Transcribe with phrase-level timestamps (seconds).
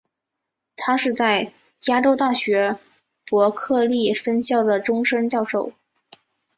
[0.77, 2.79] 他是在加州大学
[3.23, 5.73] 伯克利分校的终身教授。